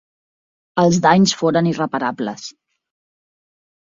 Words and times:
Els 0.83 0.97
danys 1.03 1.35
foren 1.41 1.71
irreparables. 1.75 2.49